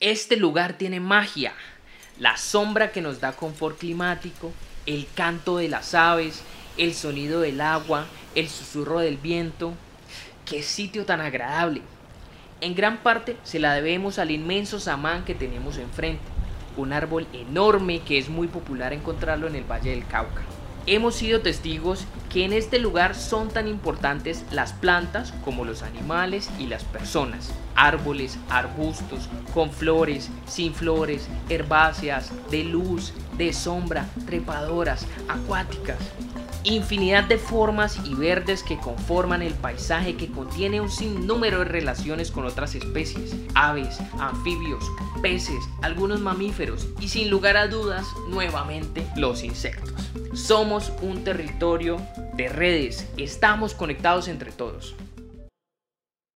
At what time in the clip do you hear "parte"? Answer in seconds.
12.98-13.38